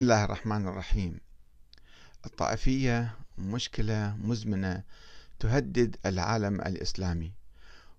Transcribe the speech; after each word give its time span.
بسم 0.00 0.10
الله 0.10 0.24
الرحمن 0.24 0.66
الرحيم. 0.68 1.20
الطائفية 2.26 3.14
مشكلة 3.38 4.16
مزمنة 4.16 4.82
تهدد 5.38 5.96
العالم 6.06 6.60
الإسلامي 6.60 7.32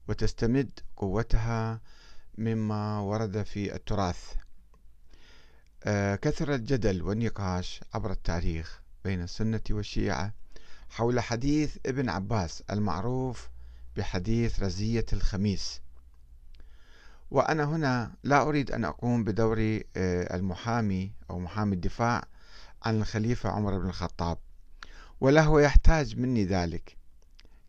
وتستمد 0.07 0.79
قوتها 0.97 1.81
مما 2.37 2.99
ورد 2.99 3.43
في 3.43 3.75
التراث. 3.75 4.33
آه، 5.83 6.15
كثر 6.15 6.55
الجدل 6.55 7.01
والنقاش 7.01 7.81
عبر 7.93 8.11
التاريخ 8.11 8.81
بين 9.03 9.21
السنة 9.23 9.61
والشيعة 9.69 10.33
حول 10.89 11.19
حديث 11.19 11.77
ابن 11.85 12.09
عباس 12.09 12.63
المعروف 12.69 13.49
بحديث 13.97 14.59
رزية 14.59 15.05
الخميس. 15.13 15.81
وأنا 17.31 17.63
هنا 17.63 18.11
لا 18.23 18.41
أريد 18.41 18.71
أن 18.71 18.85
أقوم 18.85 19.23
بدور 19.23 19.59
آه، 19.97 20.35
المحامي 20.35 21.11
أو 21.29 21.39
محامي 21.39 21.75
الدفاع 21.75 22.23
عن 22.83 23.01
الخليفة 23.01 23.49
عمر 23.49 23.79
بن 23.79 23.87
الخطاب 23.87 24.37
ولا 25.21 25.41
هو 25.41 25.59
يحتاج 25.59 26.17
مني 26.17 26.45
ذلك 26.45 26.97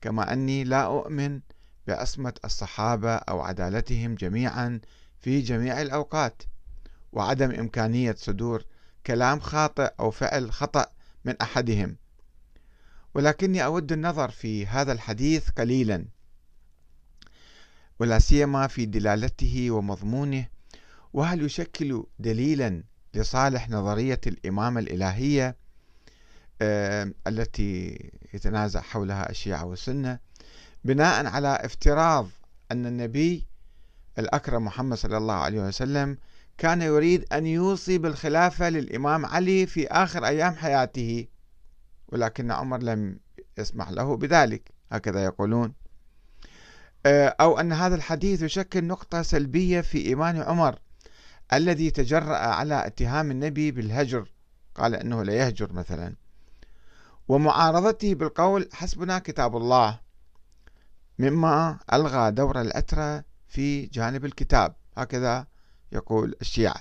كما 0.01 0.33
أني 0.33 0.65
لا 0.65 0.87
أؤمن 0.87 1.41
بعصمة 1.87 2.35
الصحابة 2.45 3.15
أو 3.15 3.41
عدالتهم 3.41 4.15
جميعا 4.15 4.81
في 5.21 5.41
جميع 5.41 5.83
الأوقات 5.83 6.43
وعدم 7.13 7.51
إمكانية 7.51 8.15
صدور 8.19 8.65
كلام 9.07 9.41
خاطئ 9.41 9.93
أو 10.01 10.11
فعل 10.11 10.53
خطأ 10.53 10.87
من 11.25 11.35
أحدهم 11.43 11.97
ولكني 13.15 13.65
أود 13.65 13.93
النظر 13.93 14.31
في 14.31 14.67
هذا 14.67 14.93
الحديث 14.93 15.51
قليلا. 15.51 16.05
ولا 18.01 18.19
سيما 18.19 18.67
في 18.67 18.87
دلالته 18.87 19.71
ومضمونه 19.71 20.47
وهل 21.13 21.43
يشكل 21.43 22.05
دليلا 22.19 22.83
لصالح 23.15 23.71
نظرية 23.71 24.21
الإمامة 24.27 24.81
الإلهية 24.81 25.57
التي 27.27 27.99
يتنازع 28.35 28.81
حولها 28.81 29.31
الشيعة 29.31 29.65
والسنة 29.65 30.19
بناء 30.85 31.27
على 31.27 31.49
افتراض 31.49 32.29
أن 32.73 32.87
النبي 32.87 33.47
الأكرم 34.19 34.65
محمد 34.65 34.97
صلى 34.97 35.17
الله 35.17 35.35
عليه 35.35 35.61
وسلم 35.61 36.19
كان 36.59 36.83
يريد 36.83 37.33
أن 37.33 37.47
يوصي 37.47 37.99
بالخلافة 37.99 38.69
للإمام 38.69 39.27
علي 39.27 39.67
في 39.67 39.87
آخر 39.87 40.27
أيام 40.27 40.55
حياته؟ 40.55 41.27
ولكن 42.09 42.51
عمر 42.51 42.79
لم 42.83 43.19
يسمح 43.59 43.91
له 43.91 44.17
بذلك 44.17 44.71
هكذا 44.93 45.25
يقولون. 45.25 45.73
أو 47.07 47.61
أن 47.61 47.73
هذا 47.73 47.95
الحديث 47.95 48.43
يشكل 48.43 48.85
نقطة 48.85 49.23
سلبية 49.23 49.81
في 49.81 50.07
إيمان 50.07 50.43
عمر 50.43 50.79
الذي 51.53 51.91
تجرأ 51.91 52.37
على 52.37 52.87
اتهام 52.87 53.31
النبي 53.31 53.71
بالهجر. 53.71 54.33
قال 54.75 54.95
أنه 54.95 55.23
لا 55.23 55.33
يهجر 55.33 55.73
مثلا. 55.73 56.17
ومعارضته 57.29 58.15
بالقول 58.15 58.69
حسبنا 58.73 59.19
كتاب 59.19 59.57
الله 59.57 60.01
مما 61.19 61.79
ألغى 61.93 62.31
دور 62.31 62.61
الأترة 62.61 63.25
في 63.49 63.87
جانب 63.87 64.25
الكتاب. 64.25 64.77
هكذا 64.97 65.47
يقول 65.93 66.37
الشيعة. 66.41 66.81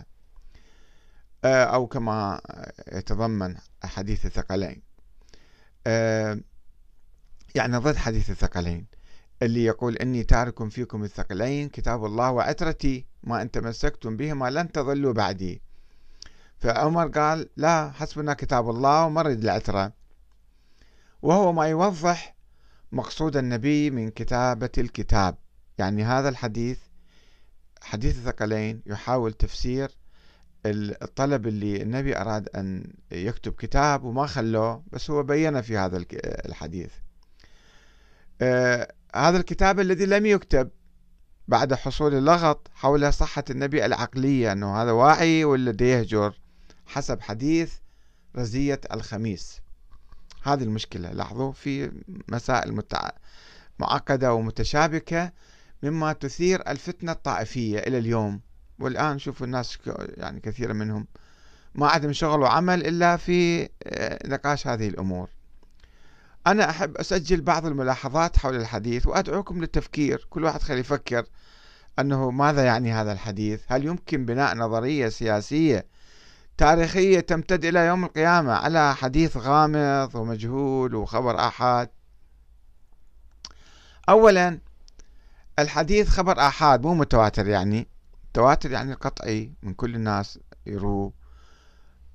آه، 1.43 1.63
أو 1.63 1.87
كما 1.87 2.41
يتضمن 2.91 3.57
حديث 3.83 4.25
الثقلين. 4.25 4.81
آه، 5.87 6.39
يعني 7.55 7.77
ضد 7.77 7.95
حديث 7.95 8.29
الثقلين. 8.29 8.98
اللي 9.41 9.65
يقول 9.65 9.95
إني 9.95 10.23
تارك 10.23 10.69
فيكم 10.69 11.03
الثقلين 11.03 11.69
كتاب 11.69 12.05
الله 12.05 12.31
وعترتي 12.31 13.05
ما 13.23 13.41
إن 13.41 13.51
تمسكتم 13.51 14.17
بهما 14.17 14.49
لن 14.49 14.71
تضلوا 14.71 15.13
بعدي. 15.13 15.61
فعمر 16.57 17.07
قال 17.07 17.49
لا 17.57 17.91
حسبنا 17.91 18.33
كتاب 18.33 18.69
الله 18.69 19.05
ومرد 19.05 19.43
العترة. 19.43 19.93
وهو 21.21 21.51
ما 21.53 21.67
يوضح 21.67 22.35
مقصود 22.91 23.37
النبي 23.37 23.89
من 23.89 24.09
كتابة 24.09 24.71
الكتاب. 24.77 25.37
يعني 25.77 26.03
هذا 26.03 26.29
الحديث 26.29 26.79
حديث 27.81 28.17
الثقلين 28.17 28.81
يحاول 28.85 29.33
تفسير 29.33 29.91
الطلب 30.65 31.47
اللي 31.47 31.81
النبي 31.81 32.17
أراد 32.17 32.49
أن 32.49 32.93
يكتب 33.11 33.53
كتاب 33.53 34.03
وما 34.03 34.25
خلوه 34.25 34.83
بس 34.91 35.11
هو 35.11 35.23
بين 35.23 35.61
في 35.61 35.77
هذا 35.77 36.05
الحديث. 36.45 36.91
آه، 38.41 38.93
هذا 39.15 39.37
الكتاب 39.37 39.79
الذي 39.79 40.05
لم 40.05 40.25
يكتب 40.25 40.69
بعد 41.47 41.73
حصول 41.73 42.13
اللغط 42.13 42.67
حول 42.73 43.13
صحة 43.13 43.43
النبي 43.49 43.85
العقلية 43.85 44.51
أنه 44.51 44.81
هذا 44.81 44.91
واعي 44.91 45.43
ولا 45.43 45.75
يهجر 45.81 46.33
حسب 46.85 47.21
حديث 47.21 47.73
رزية 48.35 48.81
الخميس. 48.93 49.61
هذه 50.43 50.63
المشكلة 50.63 51.11
لاحظوا 51.11 51.51
في 51.51 51.91
مسائل 52.27 52.75
متع... 52.75 53.09
معقدة 53.79 54.33
ومتشابكة 54.33 55.31
مما 55.83 56.13
تثير 56.13 56.61
الفتنة 56.67 57.11
الطائفية 57.11 57.79
إلى 57.79 57.97
اليوم. 57.97 58.41
والآن 58.79 59.19
شوفوا 59.19 59.45
الناس 59.45 59.77
يعني 60.17 60.39
كثير 60.39 60.73
منهم 60.73 61.07
ما 61.75 61.87
عندهم 61.87 62.13
شغل 62.13 62.39
وعمل 62.39 62.87
إلا 62.87 63.17
في 63.17 63.69
آه، 63.83 64.27
نقاش 64.27 64.67
هذه 64.67 64.87
الأمور. 64.87 65.29
أنا 66.51 66.69
أحب 66.69 66.97
أسجل 66.97 67.41
بعض 67.41 67.65
الملاحظات 67.65 68.37
حول 68.37 68.55
الحديث 68.55 69.07
وأدعوكم 69.07 69.61
للتفكير. 69.61 70.27
كل 70.29 70.43
واحد 70.43 70.61
خلي 70.61 70.79
يفكر 70.79 71.25
أنه 71.99 72.31
ماذا 72.31 72.63
يعني 72.63 72.93
هذا 72.93 73.11
الحديث؟ 73.11 73.61
هل 73.67 73.85
يمكن 73.85 74.25
بناء 74.25 74.57
نظرية 74.57 75.09
سياسية 75.09 75.85
تاريخية 76.57 77.19
تمتد 77.19 77.65
إلى 77.65 77.79
يوم 77.79 78.05
القيامة 78.05 78.53
على 78.53 78.95
حديث 78.95 79.37
غامض 79.37 80.15
ومجهول 80.15 80.95
وخبر 80.95 81.47
آحاد؟ 81.47 81.89
أولا 84.09 84.59
الحديث 85.59 86.09
خبر 86.09 86.39
آحاد 86.39 86.81
مو 86.81 86.93
متواتر 86.93 87.47
يعني. 87.47 87.87
تواتر 88.33 88.71
يعني 88.71 88.93
قطعي 88.93 89.53
من 89.63 89.73
كل 89.73 89.95
الناس 89.95 90.39
يروه. 90.65 91.13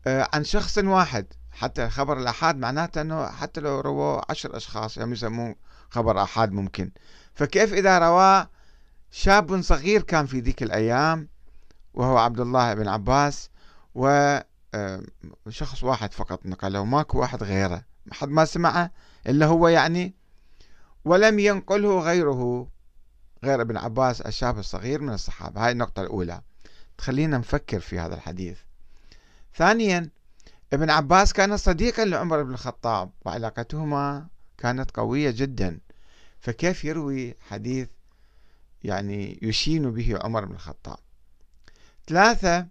آه، 0.06 0.28
عن 0.34 0.44
شخص 0.44 0.78
واحد. 0.78 1.26
حتى 1.54 1.88
خبر 1.88 2.18
الآحاد 2.18 2.56
معناته 2.56 3.00
أنه 3.00 3.26
حتى 3.26 3.60
لو 3.60 3.80
رواه 3.80 4.24
عشر 4.30 4.56
أشخاص 4.56 4.96
يعني 4.96 5.12
يسموه 5.12 5.56
خبر 5.90 6.22
آحاد 6.22 6.52
ممكن. 6.52 6.90
فكيف 7.34 7.72
إذا 7.72 7.98
رواه 7.98 8.48
شاب 9.10 9.62
صغير 9.62 10.02
كان 10.02 10.26
في 10.26 10.40
ذيك 10.40 10.62
الأيام 10.62 11.28
وهو 11.94 12.18
عبد 12.18 12.40
الله 12.40 12.74
بن 12.74 12.88
عباس 12.88 13.50
وشخص 15.46 15.84
واحد 15.84 16.12
فقط 16.12 16.46
نقله 16.46 16.84
ماكو 16.84 17.20
واحد 17.20 17.42
غيره 17.42 17.84
حد 18.12 18.28
ما 18.28 18.44
سمعه 18.44 18.90
إلا 19.26 19.46
هو 19.46 19.68
يعني 19.68 20.14
ولم 21.04 21.38
ينقله 21.38 22.00
غيره 22.00 22.68
غير 23.44 23.60
ابن 23.60 23.76
عباس 23.76 24.20
الشاب 24.20 24.58
الصغير 24.58 25.00
من 25.00 25.12
الصحابة. 25.12 25.66
هاي 25.66 25.72
النقطة 25.72 26.02
الأولى. 26.02 26.42
تخلينا 26.98 27.38
نفكر 27.38 27.80
في 27.80 27.98
هذا 27.98 28.14
الحديث. 28.14 28.58
ثانيا 29.54 30.10
ابن 30.74 30.90
عباس 30.90 31.32
كان 31.32 31.56
صديقا 31.56 32.04
لعمر 32.04 32.42
بن 32.42 32.52
الخطاب 32.52 33.10
وعلاقتهما 33.24 34.26
كانت 34.58 34.90
قوية 34.90 35.30
جدا. 35.30 35.80
فكيف 36.40 36.84
يروي 36.84 37.34
حديث 37.48 37.88
يعني 38.82 39.38
يشين 39.42 39.90
به 39.90 40.18
عمر 40.24 40.44
بن 40.44 40.54
الخطاب؟ 40.54 40.96
ثلاثة 42.06 42.66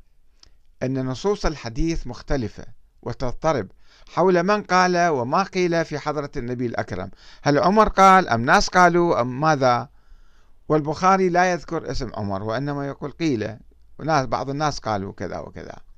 أن 0.83 1.05
نصوص 1.05 1.45
الحديث 1.45 2.07
مختلفة 2.07 2.65
وتضطرب 3.01 3.67
حول 4.07 4.43
من 4.43 4.63
قال 4.63 5.07
وما 5.07 5.43
قيل 5.43 5.85
في 5.85 5.99
حضرة 5.99 6.31
النبي 6.37 6.65
الأكرم. 6.65 7.11
هل 7.41 7.59
عمر 7.59 7.89
قال 7.89 8.29
أم 8.29 8.41
ناس 8.41 8.69
قالوا 8.69 9.21
أم 9.21 9.41
ماذا؟ 9.41 9.89
والبخاري 10.69 11.29
لا 11.29 11.51
يذكر 11.51 11.91
اسم 11.91 12.11
عمر 12.13 12.43
وإنما 12.43 12.87
يقول 12.87 13.11
قيل 13.11 13.57
وناس 13.99 14.25
بعض 14.25 14.49
الناس 14.49 14.79
قالوا 14.79 15.13
كذا 15.13 15.39
وكذا. 15.39 15.92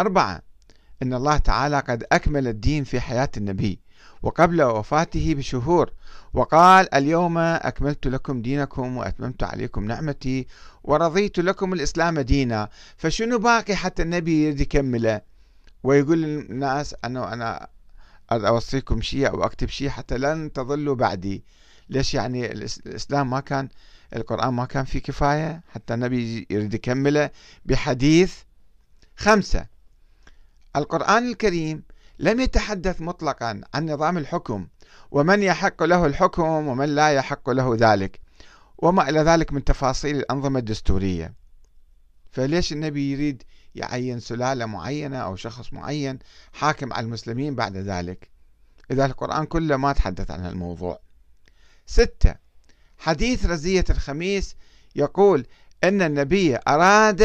أربعة 0.00 0.42
إن 1.02 1.14
الله 1.14 1.38
تعالى 1.38 1.80
قد 1.80 2.04
أكمل 2.12 2.48
الدين 2.48 2.84
في 2.84 3.00
حياة 3.00 3.30
النبي 3.36 3.80
وقبل 4.22 4.62
وفاته 4.62 5.34
بشهور 5.34 5.92
وقال 6.34 6.94
اليوم 6.94 7.38
أكملت 7.38 8.06
لكم 8.06 8.42
دينكم 8.42 8.96
وأتممت 8.96 9.42
عليكم 9.42 9.84
نعمتي 9.84 10.46
ورضيت 10.84 11.38
لكم 11.38 11.72
الإسلام 11.72 12.20
دينا 12.20 12.68
فشنو 12.96 13.38
باقي 13.38 13.76
حتى 13.76 14.02
النبي 14.02 14.44
يريد 14.44 14.60
يكمله؟ 14.60 15.20
ويقول 15.82 16.22
للناس 16.22 16.94
أنه 17.04 17.32
أنا 17.32 17.68
أوصيكم 18.32 19.00
شيء 19.00 19.28
أو 19.28 19.44
أكتب 19.44 19.68
شيء 19.68 19.88
حتى 19.88 20.18
لن 20.18 20.52
تضلوا 20.52 20.94
بعدي. 20.94 21.44
ليش 21.88 22.14
يعني 22.14 22.52
الإسلام 22.52 23.30
ما 23.30 23.40
كان 23.40 23.68
القرآن 24.16 24.54
ما 24.54 24.64
كان 24.64 24.84
فيه 24.84 24.98
كفاية؟ 24.98 25.62
حتى 25.72 25.94
النبي 25.94 26.46
يريد 26.50 26.74
يكمله 26.74 27.30
بحديث 27.64 28.34
خمسة. 29.16 29.66
القرآن 30.76 31.28
الكريم 31.28 31.82
لم 32.18 32.40
يتحدث 32.40 33.00
مطلقا 33.00 33.60
عن 33.74 33.90
نظام 33.90 34.18
الحكم 34.18 34.66
ومن 35.10 35.42
يحق 35.42 35.82
له 35.82 36.06
الحكم 36.06 36.42
ومن 36.42 36.94
لا 36.94 37.12
يحق 37.12 37.50
له 37.50 37.76
ذلك 37.78 38.20
وما 38.78 39.08
إلى 39.08 39.20
ذلك 39.20 39.52
من 39.52 39.64
تفاصيل 39.64 40.16
الأنظمة 40.16 40.58
الدستورية. 40.58 41.34
فليش 42.30 42.72
النبي 42.72 43.12
يريد 43.12 43.42
يعين 43.74 44.20
سلالة 44.20 44.66
معينة 44.66 45.16
أو 45.16 45.36
شخص 45.36 45.72
معين 45.72 46.18
حاكم 46.52 46.92
على 46.92 47.04
المسلمين 47.04 47.54
بعد 47.54 47.76
ذلك؟ 47.76 48.30
إذا 48.90 49.06
القرآن 49.06 49.44
كله 49.44 49.76
ما 49.76 49.92
تحدث 49.92 50.30
عن 50.30 50.46
الموضوع. 50.46 51.00
ستة 51.86 52.34
حديث 52.98 53.46
رزية 53.46 53.84
الخميس 53.90 54.56
يقول 54.96 55.46
أن 55.84 56.02
النبي 56.02 56.58
أراد 56.68 57.22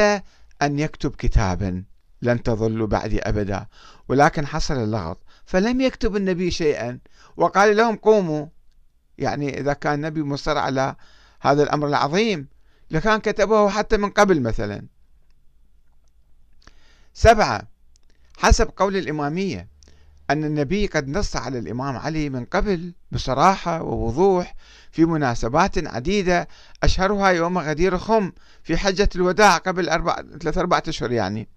أن 0.61 0.79
يكتب 0.79 1.15
كتابا. 1.15 1.83
لن 2.23 2.43
تظلوا 2.43 2.87
بعدي 2.87 3.19
أبدا 3.21 3.65
ولكن 4.07 4.47
حصل 4.47 4.73
اللغط 4.73 5.17
فلم 5.45 5.81
يكتب 5.81 6.15
النبي 6.15 6.51
شيئا. 6.51 6.99
وقال 7.37 7.77
لهم 7.77 7.95
قوموا 7.95 8.47
يعني 9.17 9.59
إذا 9.59 9.73
كان 9.73 9.93
النبي 9.93 10.23
مصر 10.23 10.57
على 10.57 10.95
هذا 11.41 11.63
الأمر 11.63 11.87
العظيم 11.87 12.47
لكان 12.91 13.19
كتبه 13.19 13.69
حتى 13.69 13.97
من 13.97 14.09
قبل 14.09 14.41
مثلا. 14.41 14.85
سبعة 17.13 17.61
حسب 18.37 18.69
قول 18.77 18.97
الإمامية 18.97 19.67
أن 20.29 20.43
النبي 20.43 20.87
قد 20.87 21.07
نص 21.07 21.35
على 21.35 21.59
الإمام 21.59 21.97
علي 21.97 22.29
من 22.29 22.45
قبل 22.45 22.93
بصراحة 23.11 23.81
ووضوح 23.81 24.55
في 24.91 25.05
مناسبات 25.05 25.87
عديدة 25.87 26.47
أشهرها 26.83 27.29
يوم 27.29 27.57
غدير 27.57 27.97
خم 27.97 28.31
في 28.63 28.77
حجة 28.77 29.09
الوداع 29.15 29.57
قبل 29.57 29.89
أربع 29.89 30.15
ثلاثة 30.41 30.61
أربعة 30.61 30.83
أشهر 30.87 31.11
يعني. 31.11 31.47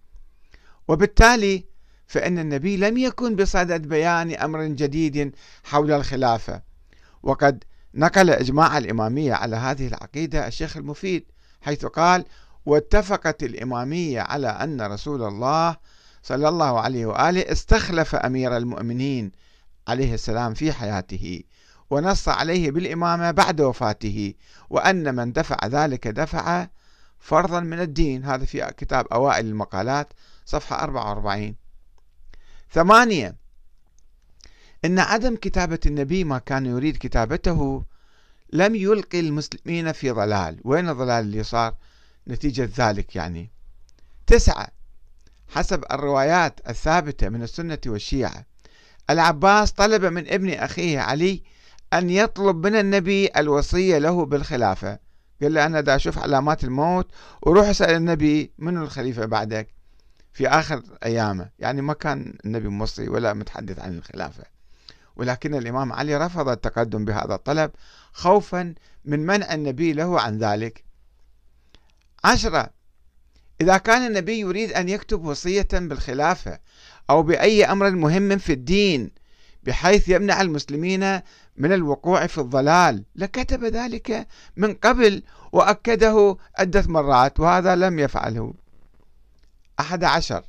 وبالتالي 0.89 1.65
فإن 2.07 2.39
النبي 2.39 2.77
لم 2.77 2.97
يكن 2.97 3.37
بصدد 3.37 3.89
بيان 3.89 4.35
أمر 4.35 4.65
جديد 4.65 5.35
حول 5.65 5.93
الخلافة. 5.93 6.63
وقد 7.23 7.65
نقل 7.95 8.31
إجماع 8.31 8.79
الإمامية 8.79 9.35
على 9.35 9.57
هذه 9.57 9.87
العقيدة 9.87 10.47
الشيخ 10.47 10.77
المفيد 10.77 11.25
حيث 11.61 11.87
قال 11.87 12.25
واتفقت 12.67 13.43
الإمامية 13.43 14.21
على 14.21 14.49
أن 14.49 14.83
رسول 14.83 15.23
الله 15.23 15.77
صلى 16.23 16.49
الله 16.49 16.81
عليه 16.81 17.07
وآله 17.07 17.53
استخلف 17.53 18.15
أمير 18.15 18.57
المؤمنين 18.57 19.33
عليه 19.89 20.15
السلام 20.15 20.55
في 20.55 20.73
حياته 20.73 21.43
ونص 21.91 22.29
عليه 22.29 22.71
بالإمامة 22.71 23.31
بعد 23.31 23.61
وفاته 23.61 24.35
وأن 24.71 25.15
من 25.15 25.33
دفع 25.33 25.67
ذلك 25.67 26.09
دفع 26.09 26.67
فرضا 27.19 27.61
من 27.61 27.81
الدين. 27.81 28.25
هذا 28.25 28.45
في 28.45 28.75
كتاب 28.77 29.07
أوائل 29.07 29.47
المقالات 29.47 30.13
صفحة 30.45 30.83
44 30.83 31.55
ثمانية 32.71 33.37
إن 34.85 34.99
عدم 34.99 35.37
كتابة 35.37 35.81
النبي 35.87 36.25
ما 36.25 36.39
كان 36.39 36.67
يريد 36.67 36.97
كتابته 36.97 37.85
لم 38.53 38.75
يلقي 38.75 39.21
المسلمين 39.21 39.93
في 39.93 40.11
ضلال. 40.11 40.61
وين 40.65 40.89
الضلال 40.89 41.25
اللي 41.25 41.43
صار؟ 41.43 41.75
نتيجة 42.29 42.71
ذلك 42.77 43.17
يعني. 43.17 43.51
تسعة 44.27 44.69
حسب 45.49 45.85
الروايات 45.91 46.61
الثابتة 46.69 47.29
من 47.29 47.43
السنة 47.43 47.79
والشيعة 47.87 48.45
العباس 49.11 49.73
طلب 49.73 50.05
من 50.05 50.29
ابن 50.29 50.51
أخيه 50.51 51.01
علي 51.01 51.43
أن 51.93 52.11
يطلب 52.11 52.67
من 52.67 52.77
النبي 52.77 53.29
الوصية 53.37 53.99
له 53.99 54.25
بالخلافة. 54.25 54.99
قال 55.43 55.55
له 55.55 55.67
أنا 55.67 55.81
دا 55.81 55.97
أشوف 55.97 56.19
علامات 56.19 56.65
الموت 56.65 57.11
وروح 57.43 57.69
أسأل 57.69 57.95
النبي 57.95 58.53
من 58.59 58.77
الخليفة 58.77 59.27
بعدك 59.27 59.69
في 60.33 60.49
آخر 60.49 60.83
أيامه. 61.05 61.51
يعني 61.59 61.83
ما 61.83 61.93
كان 61.93 62.39
النبي 62.45 62.69
موصي 62.69 63.09
ولا 63.09 63.35
متحدث 63.35 63.79
عن 63.79 63.99
الخلافة. 63.99 64.45
ولكن 65.17 65.55
الإمام 65.55 65.93
علي 65.93 66.17
رفض 66.17 66.49
التقدم 66.49 67.05
بهذا 67.05 67.35
الطلب 67.35 67.71
خوفا 68.13 68.75
من 69.05 69.27
منع 69.27 69.55
النبي 69.55 69.93
له 69.93 70.21
عن 70.21 70.39
ذلك. 70.39 70.85
عشرة 72.25 72.71
إذا 73.61 73.77
كان 73.79 74.07
النبي 74.07 74.39
يريد 74.39 74.73
أن 74.73 74.89
يكتب 74.89 75.25
وصية 75.25 75.69
بالخلافة 75.73 76.59
أو 77.11 77.23
بأي 77.23 77.65
أمر 77.65 77.91
مهم 77.91 78.39
في 78.39 78.53
الدين 78.53 79.11
بحيث 79.67 80.09
يمنع 80.09 80.41
المسلمين 80.41 81.21
من 81.57 81.73
الوقوع 81.73 82.27
في 82.27 82.39
الضلال. 82.39 83.05
لكتب 83.17 83.65
ذلك 83.65 84.27
من 84.57 84.75
قبل 84.75 85.23
وأكده 85.53 86.37
عدة 86.59 86.85
مرات 86.87 87.41
وهذا 87.41 87.77
لم 87.77 87.99
يفعله. 87.99 88.55
أحد 89.81 90.05
عشر. 90.05 90.45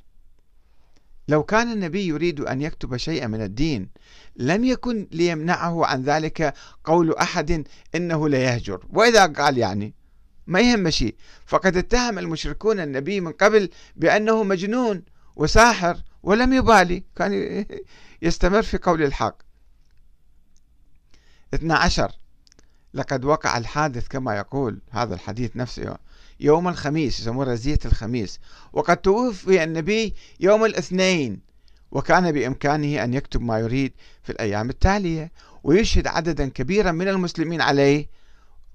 لو 1.27 1.43
كان 1.43 1.71
النبي 1.71 2.07
يريد 2.07 2.39
أن 2.39 2.61
يكتب 2.61 2.97
شيئا 2.97 3.27
من 3.27 3.41
الدين 3.41 3.89
لم 4.35 4.63
يكن 4.63 5.07
ليمنعه 5.11 5.85
عن 5.85 6.03
ذلك 6.03 6.53
قول 6.83 7.15
أحد 7.15 7.67
إنه 7.95 8.29
ليهجر 8.29 8.85
وإذا 8.89 9.25
قال 9.25 9.57
يعني 9.57 9.93
ما 10.47 10.59
يهم 10.59 10.89
شيء. 10.89 11.15
فقد 11.45 11.77
اتهم 11.77 12.19
المشركون 12.19 12.79
النبي 12.79 13.21
من 13.21 13.31
قبل 13.31 13.69
بأنه 13.95 14.43
مجنون. 14.43 15.03
وساحر 15.37 15.97
ولم 16.23 16.53
يبالي 16.53 17.03
كان 17.15 17.65
يستمر 18.21 18.61
في 18.61 18.77
قول 18.77 19.03
الحق. 19.03 19.37
12 21.53 22.11
لقد 22.93 23.25
وقع 23.25 23.57
الحادث 23.57 24.07
كما 24.07 24.37
يقول 24.37 24.81
هذا 24.91 25.15
الحديث 25.15 25.55
نفسه 25.55 25.97
يوم 26.39 26.67
الخميس 26.67 27.19
يسموه 27.19 27.45
رزية 27.45 27.79
الخميس. 27.85 28.39
وقد 28.73 28.97
توفي 28.97 29.63
النبي 29.63 30.15
يوم 30.39 30.65
الاثنين 30.65 31.41
وكان 31.91 32.31
بإمكانه 32.31 33.03
أن 33.03 33.13
يكتب 33.13 33.41
ما 33.41 33.59
يريد 33.59 33.93
في 34.23 34.31
الأيام 34.31 34.69
التالية. 34.69 35.31
ويشهد 35.63 36.07
عددا 36.07 36.49
كبيرا 36.49 36.91
من 36.91 37.07
المسلمين 37.07 37.61
عليه 37.61 38.09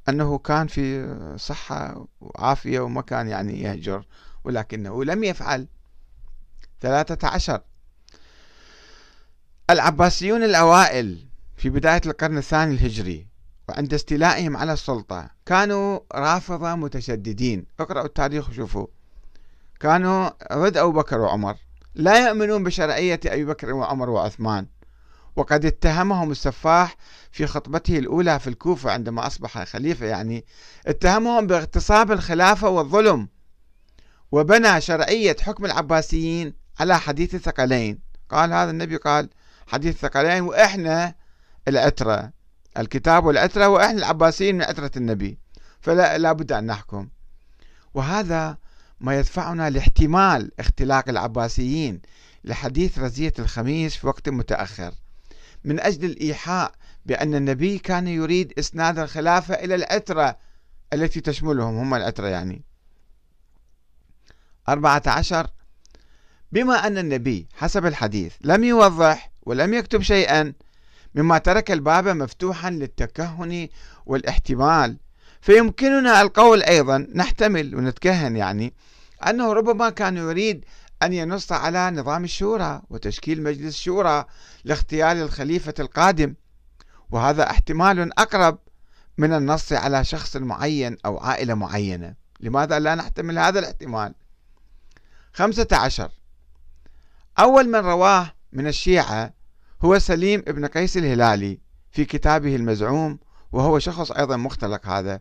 أنه 0.09 0.39
كان 0.39 0.67
في 0.67 1.17
صحة 1.39 2.07
وعافية 2.21 2.81
وما 2.81 3.03
كان 3.03 3.29
يعني 3.29 3.63
يهجر 3.63 4.07
ولكنه 4.45 5.05
لم 5.05 5.25
يفعل. 5.25 5.69
ثلاثة 6.83 7.29
عشر. 7.29 7.61
العباسيون 9.71 10.43
الأوائل 10.43 11.27
في 11.57 11.71
بداية 11.71 12.01
القرن 12.07 12.39
الثاني 12.39 12.75
الهجري 12.75 13.27
وعند 13.69 13.95
استيلائهم 13.95 14.57
على 14.57 14.73
السلطة 14.73 15.31
كانوا 15.47 16.01
رافضة 16.15 16.75
متشددين. 16.75 17.67
اقرأوا 17.81 18.07
التاريخ 18.07 18.51
وشوفوا. 18.51 18.87
كانوا 19.81 20.31
ضد 20.53 20.77
أبو 20.77 20.93
بكر 20.93 21.21
وعمر. 21.21 21.57
لا 21.95 22.29
يؤمنون 22.29 22.65
بشرعية 22.65 23.21
أبي 23.27 23.45
بكر 23.45 23.73
وعمر 23.73 24.11
وعثمان. 24.11 24.67
وقد 25.37 25.65
اتهمهم 25.65 26.31
السفاح 26.31 26.97
في 27.33 27.47
خطبته 27.47 27.99
الأولى 27.99 28.39
في 28.39 28.47
الكوفة 28.47 28.91
عندما 28.91 29.27
أصبح 29.27 29.65
خليفة. 29.65 30.07
يعني 30.07 30.45
اتهمهم 30.87 31.47
باغتصاب 31.47 32.13
الخلافة 32.13 32.69
والظلم 32.69 33.29
وبنى 34.33 34.81
شرعية 34.81 35.37
حكم 35.41 35.65
العباسيين 35.65 36.62
على 36.81 37.01
حديث 37.01 37.35
الثقلين. 37.35 37.99
قال 38.31 38.53
هذا 38.53 38.71
النبي 38.71 38.97
قال 38.97 39.31
حديث 39.67 39.95
الثقلين 39.95 40.43
وإحنا 40.43 41.15
العترة 41.69 42.33
الكتاب 42.79 43.25
والعترة 43.25 43.69
وإحنا 43.69 43.99
العباسيين 43.99 44.55
من 44.55 44.63
عترة 44.63 44.91
النبي. 44.97 45.39
فلا 45.81 46.19
لا 46.19 46.33
بد 46.33 46.53
أن 46.53 46.67
نحكم. 46.67 47.09
وهذا 47.95 48.57
ما 49.01 49.19
يدفعنا 49.19 49.71
لاحتمال 49.71 50.61
اختلاق 50.61 51.09
العباسيين 51.09 52.03
لحديث 52.45 52.99
رزية 52.99 53.33
الخميس 53.39 53.97
في 53.97 54.07
وقت 54.07 54.29
متأخر. 54.29 54.95
من 55.65 55.81
أجل 55.81 56.05
الإيحاء 56.05 56.73
بأن 57.07 57.35
النبي 57.35 57.79
كان 57.79 58.09
يريد 58.09 58.53
إسناد 58.59 58.99
الخلافة 58.99 59.55
إلى 59.55 59.75
العترة 59.75 60.37
التي 60.93 61.21
تشملهم 61.21 61.77
هم 61.77 61.95
العترة 61.95 62.27
يعني. 62.27 62.65
أربعة 64.69 65.03
عشر 65.07 65.47
بما 66.53 66.87
أن 66.87 66.99
النبي 66.99 67.47
حسب 67.55 67.87
الحديث 67.87 68.35
لم 68.41 68.65
يوضح 68.65 69.33
ولم 69.43 69.75
يكتب 69.75 70.03
شيئا 70.03 70.53
مما 71.15 71.39
ترك 71.39 71.71
الباب 71.71 72.09
مفتوحا 72.09 72.71
للتكهن 72.71 73.69
والاحتمال. 74.07 74.97
فيمكننا 75.41 76.21
القول 76.21 76.63
أيضا 76.63 77.07
نحتمل 77.15 77.77
ونتكهن 77.77 78.37
يعني 78.37 78.73
أنه 79.29 79.53
ربما 79.53 79.91
كان 79.91 80.17
يريد 80.17 80.65
أن 81.03 81.13
ينص 81.13 81.53
على 81.53 81.91
نظام 81.91 82.25
الشورى 82.25 82.83
وتشكيل 82.91 83.43
مجلس 83.43 83.77
شورى 83.77 84.25
لاختيار 84.65 85.17
الخليفة 85.17 85.75
القادم. 85.81 86.35
وهذا 87.11 87.51
احتمال 87.51 88.19
أقرب 88.19 88.59
من 89.19 89.33
النص 89.33 89.73
على 89.73 90.05
شخص 90.05 90.37
معين 90.37 90.97
أو 91.07 91.19
عائلة 91.19 91.55
معينة. 91.55 92.15
لماذا 92.41 92.79
لا 92.79 92.95
نحتمل 92.95 93.39
هذا 93.39 93.59
الاحتمال؟ 93.59 94.15
خمسة 95.35 95.69
عشر 95.73 96.11
أول 97.39 97.69
من 97.69 97.79
رواه 97.79 98.33
من 98.53 98.67
الشيعة 98.67 99.35
هو 99.85 99.99
سليم 99.99 100.43
ابن 100.49 100.67
قيس 100.67 100.97
الهلالي 100.97 101.59
في 101.91 102.05
كتابه 102.05 102.57
المزعوم 102.57 103.19
وهو 103.53 103.79
شخص 103.79 104.13
أيضا 104.13 104.37
مختلق 104.37 104.87
هذا. 104.87 105.21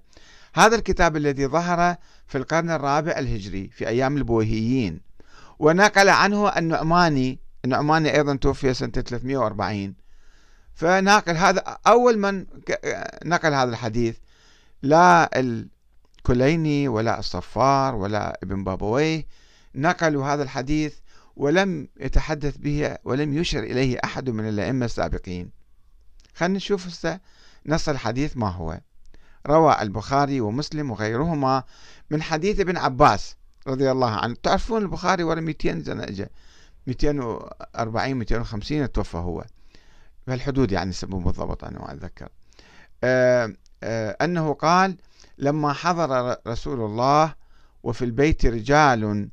هذا 0.54 0.76
الكتاب 0.76 1.18
الذي 1.18 1.48
ظهر 1.48 1.96
في 2.28 2.38
القرن 2.38 2.72
الرابع 2.72 3.12
الهجري 3.12 3.70
في 3.70 3.88
أيام 3.88 4.18
البويهيين 4.18 5.02
ونقل 5.60 6.10
عنه 6.10 6.50
النعماني 6.50 7.40
النعماني 7.66 8.16
أيضا 8.16 8.36
توفي 8.36 8.74
سنة 8.74 8.92
340 8.92 9.96
فناقل 10.74 11.38
هذا 11.38 11.60
أول 11.88 12.18
من 12.18 12.46
نقل 13.26 13.54
هذا 13.54 13.70
الحديث 13.70 14.18
لا 14.82 15.40
الكليني 15.40 16.88
ولا 16.88 17.20
الصفار 17.20 17.96
ولا 17.96 18.40
ابن 18.44 18.64
بابويه 18.64 19.26
نقلوا 19.76 20.26
هذا 20.26 20.44
الحديث 20.44 20.96
ولم 21.36 21.88
يتحدث 22.00 22.58
به 22.58 22.98
ولم 23.04 23.34
يشر 23.34 23.60
إليه 23.64 23.98
أحد 24.04 24.30
من 24.30 24.50
الأئمة 24.50 24.86
السابقين. 24.86 25.52
خلينا 26.36 26.58
نشوف 26.58 27.08
نص 27.66 27.90
الحديث 27.90 28.38
ما 28.38 28.50
هو. 28.50 28.80
روى 29.48 29.82
البخاري 29.82 30.42
ومسلم 30.42 30.92
وغيرهما 30.92 31.64
من 32.10 32.22
حديث 32.22 32.60
ابن 32.60 32.78
عباس 32.78 33.36
رضي 33.68 33.92
الله 33.92 34.10
عنه. 34.10 34.36
تعرفون 34.44 34.82
البخاري 34.82 35.24
ورا 35.24 35.42
200 35.42 35.84
سنة 35.84 36.04
اجى 36.04 36.28
240 36.88 38.14
250 38.14 38.92
توفى 38.92 39.18
هو. 39.18 39.46
بهالحدود 40.28 40.72
يعني 40.72 40.92
سبب 40.92 41.24
بالضبط 41.24 41.64
أنا 41.64 41.80
ما 41.80 41.94
أتذكر. 41.94 42.30
آه 43.04 43.54
آه 43.84 44.18
أنه 44.22 44.54
قال 44.54 44.98
لما 45.38 45.74
حضر 45.74 46.36
رسول 46.48 46.86
الله 46.86 47.36
وفي 47.84 48.06
البيت 48.06 48.46
رجال 48.46 49.30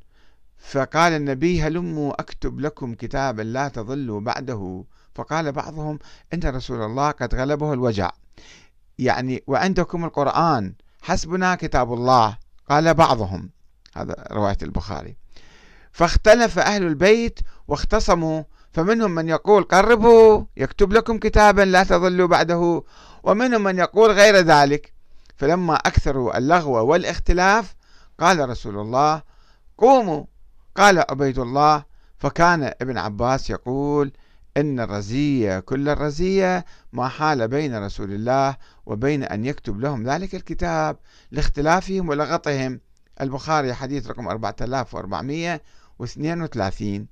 فقال 0.58 1.12
النبي 1.12 1.62
هلموا 1.62 2.20
أكتب 2.20 2.60
لكم 2.60 2.94
كتابا 2.94 3.42
لا 3.42 3.68
تضلوا 3.68 4.20
بعده؟ 4.20 4.84
فقال 5.14 5.52
بعضهم 5.52 5.98
إن 6.34 6.40
رسول 6.44 6.82
الله 6.82 7.10
قد 7.10 7.34
غلبه 7.34 7.72
الوجع. 7.72 8.10
يعني 8.98 9.42
وعندكم 9.46 10.04
القرآن 10.04 10.74
حسبنا 11.02 11.54
كتاب 11.54 11.92
الله. 11.92 12.36
قال 12.70 12.94
بعضهم 12.94 13.50
هذا 13.94 14.14
رواية 14.32 14.58
البخاري. 14.62 15.16
فاختلف 15.92 16.58
أهل 16.58 16.82
البيت 16.82 17.40
واختصموا 17.68 18.42
فمنهم 18.72 19.10
من 19.10 19.28
يقول 19.28 19.62
قربوا 19.62 20.44
يكتب 20.56 20.92
لكم 20.92 21.18
كتابا 21.18 21.62
لا 21.62 21.82
تضلوا 21.82 22.28
بعده. 22.28 22.82
ومنهم 23.22 23.62
من 23.62 23.78
يقول 23.78 24.10
غير 24.10 24.36
ذلك. 24.36 24.92
فلما 25.36 25.74
أكثروا 25.74 26.38
اللغو 26.38 26.86
والاختلاف 26.86 27.74
قال 28.20 28.48
رسول 28.48 28.78
الله 28.78 29.22
قوموا 29.78 30.24
قال 30.78 31.04
عبيد 31.10 31.38
الله 31.38 31.84
فكان 32.18 32.72
ابن 32.80 32.98
عباس 32.98 33.50
يقول 33.50 34.12
إن 34.56 34.80
الرزية 34.80 35.60
كل 35.60 35.88
الرزية 35.88 36.64
ما 36.92 37.08
حال 37.08 37.48
بين 37.48 37.84
رسول 37.84 38.12
الله 38.12 38.56
وبين 38.86 39.24
أن 39.24 39.44
يكتب 39.44 39.80
لهم 39.80 40.08
ذلك 40.08 40.34
الكتاب 40.34 40.96
لاختلافهم 41.30 42.08
ولغطهم. 42.08 42.80
البخاري 43.20 43.74
حديث 43.74 44.06
رقم 44.06 44.28
4432 44.28 47.06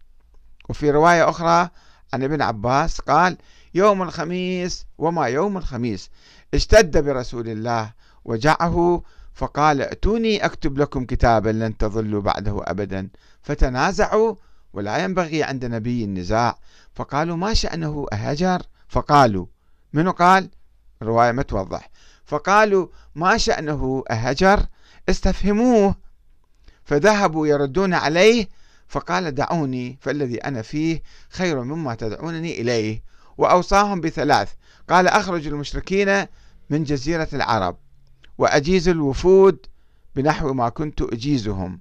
وفي 0.69 0.91
رواية 0.91 1.29
أخرى 1.29 1.71
عن 2.15 2.23
ابن 2.23 2.43
عباس 2.43 3.01
قال 3.01 3.37
يوم 3.75 4.03
الخميس 4.03 4.87
وما 4.99 5.27
يوم 5.27 5.57
الخميس 5.57 6.11
اشتد 6.55 7.05
برسول 7.05 7.49
الله 7.49 7.93
وجعه 8.25 9.03
فقال 9.37 9.83
ائتوني 9.83 10.45
أكتب 10.45 10.79
لكم 10.79 11.05
كتابا 11.05 11.51
لن 11.51 11.77
تضلوا 11.77 12.23
بعده 12.23 12.61
أبدا. 12.65 13.09
فتنازعوا 13.43 14.35
ولا 14.73 15.05
ينبغي 15.05 15.43
عند 15.43 15.65
نبي 15.65 16.05
النزاع. 16.05 16.59
فقالوا 16.95 17.37
ما 17.37 17.55
شأنه 17.55 18.07
أهجر 18.13 18.63
فقالوا 18.89 19.47
منو 19.93 20.11
قال؟ 20.11 20.51
الرواية 21.03 21.33
ما 21.33 21.43
توضح. 21.43 21.91
فقالوا 22.25 22.87
ما 23.15 23.37
شأنه 23.39 24.05
أهجر 24.11 24.67
استفهموه. 25.09 25.95
فذهبوا 26.85 27.47
يردون 27.47 27.95
عليه. 27.95 28.49
فقال 28.89 29.35
دعوني 29.35 29.99
فالذي 30.01 30.37
أنا 30.37 30.63
فيه 30.63 31.03
خير 31.29 31.63
مما 31.63 31.95
تدعونني 31.95 32.61
إليه. 32.61 33.03
وأوصاهم 33.39 34.01
بثلاث. 34.01 34.53
قال 34.91 35.09
أخرج 35.09 35.47
المشركين 35.47 36.27
من 36.71 36.85
جزيرة 36.85 37.29
العرب. 37.33 37.86
وأجيز 38.39 38.89
الوفود 38.89 39.67
بنحو 40.17 40.53
ما 40.53 40.69
كنت 40.69 41.03
أجيزهم. 41.03 41.81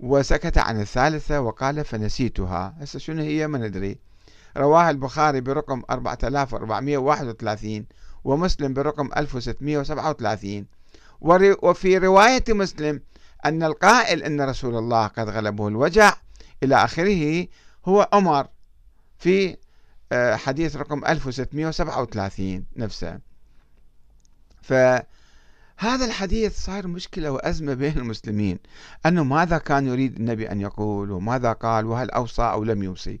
وسكت 0.00 0.58
عن 0.58 0.80
الثالثة 0.80 1.40
وقال 1.40 1.84
فنسيتها. 1.84 2.74
هسه 2.80 2.98
شنو 2.98 3.22
هي؟ 3.22 3.46
ما 3.46 3.58
ندري. 3.58 3.98
رواه 4.56 4.90
البخاري 4.90 5.40
برقم 5.40 5.82
4431 5.90 7.86
ومسلم 8.24 8.74
برقم 8.74 9.10
1637 9.16 10.66
وفي 11.62 11.98
رواية 11.98 12.44
مسلم 12.48 13.00
أن 13.44 13.62
القائل 13.62 14.22
أن 14.22 14.40
رسول 14.40 14.76
الله 14.76 15.06
قد 15.06 15.28
غلبه 15.28 15.68
الوجع 15.68 16.14
إلى 16.62 16.74
آخره 16.74 17.46
هو 17.86 18.08
عمر 18.12 18.46
في 19.18 19.56
آه، 20.12 20.36
حديث 20.36 20.76
رقم 20.76 21.04
1637 21.04 22.64
نفسه. 22.76 23.18
فهذا 25.76 26.04
الحديث 26.04 26.64
صار 26.64 26.86
مشكلة 26.86 27.30
وأزمة 27.30 27.74
بين 27.74 27.98
المسلمين 27.98 28.58
أنه 29.06 29.24
ماذا 29.24 29.58
كان 29.58 29.86
يريد 29.86 30.16
النبي 30.16 30.50
أن 30.50 30.60
يقول 30.60 31.10
وماذا 31.10 31.52
قال 31.52 31.86
وهل 31.86 32.10
أوصى 32.10 32.42
أو 32.42 32.64
لم 32.64 32.82
يوصي. 32.82 33.20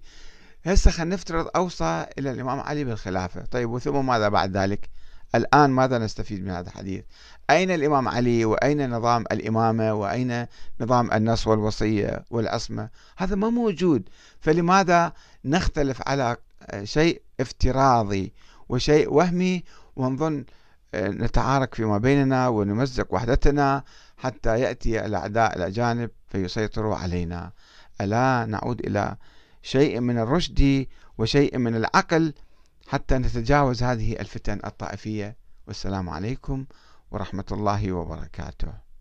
هسه 0.64 0.90
خلينا 0.90 1.14
نفترض 1.14 1.48
أوصى 1.56 2.06
إلى 2.18 2.30
الإمام 2.30 2.60
علي 2.60 2.84
بالخلافة. 2.84 3.44
طيب 3.44 3.70
وثم 3.70 4.06
ماذا 4.06 4.28
بعد 4.28 4.56
ذلك؟ 4.56 4.88
الآن 5.34 5.70
ماذا 5.70 5.98
نستفيد 5.98 6.44
من 6.44 6.50
هذا 6.50 6.68
الحديث؟ 6.68 7.04
أين 7.50 7.70
الإمام 7.70 8.08
علي 8.08 8.44
وأين 8.44 8.90
نظام 8.90 9.24
الإمامة 9.32 9.92
وأين 9.92 10.46
نظام 10.80 11.12
النص 11.12 11.46
والوصية 11.46 12.24
والعصمة 12.30 12.88
هذا 13.16 13.34
ما 13.34 13.50
موجود. 13.50 14.08
فلماذا 14.40 15.12
نختلف 15.44 16.02
على 16.06 16.36
شيء 16.82 17.22
افتراضي 17.40 18.32
وشيء 18.68 19.12
وهمي 19.12 19.64
ونظن 19.96 20.44
نتعارك 20.94 21.74
فيما 21.74 21.98
بيننا 21.98 22.48
ونمزق 22.48 23.14
وحدتنا 23.14 23.84
حتى 24.16 24.60
يأتي 24.60 25.06
الأعداء 25.06 25.56
الأجانب 25.56 26.10
فيسيطروا 26.28 26.96
علينا. 26.96 27.52
ألا 28.00 28.46
نعود 28.46 28.80
إلى 28.80 29.16
شيء 29.62 30.00
من 30.00 30.18
الرشد 30.18 30.86
وشيء 31.18 31.58
من 31.58 31.76
العقل 31.76 32.34
حتى 32.88 33.18
نتجاوز 33.18 33.82
هذه 33.82 34.12
الفتن 34.20 34.60
الطائفية. 34.64 35.36
والسلام 35.66 36.10
عليكم 36.10 36.64
ورحمة 37.10 37.44
الله 37.52 37.92
وبركاته. 37.92 38.91